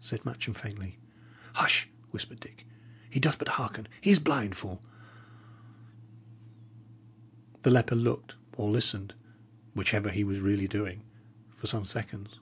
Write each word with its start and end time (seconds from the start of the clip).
said 0.00 0.24
Matcham, 0.24 0.54
faintly. 0.54 0.96
"Hush!" 1.52 1.86
whispered 2.10 2.40
Dick. 2.40 2.66
"He 3.10 3.20
doth 3.20 3.38
but 3.38 3.46
hearken. 3.60 3.86
He 4.00 4.08
is 4.10 4.18
blind, 4.18 4.56
fool!" 4.56 4.80
The 7.60 7.68
leper 7.68 7.94
looked 7.94 8.36
or 8.56 8.70
listened, 8.70 9.12
whichever 9.74 10.08
he 10.08 10.24
was 10.24 10.40
really 10.40 10.66
doing, 10.66 11.02
for 11.50 11.66
some 11.66 11.84
seconds. 11.84 12.40